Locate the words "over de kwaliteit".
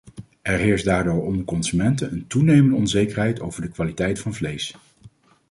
3.39-4.19